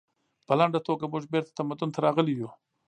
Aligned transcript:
په 0.47 0.53
لنډه 0.59 0.79
توګه 0.87 1.05
موږ 1.13 1.23
بیرته 1.33 1.51
تمدن 1.59 1.89
ته 1.93 1.99
راغلي 2.05 2.33
یو 2.39 2.49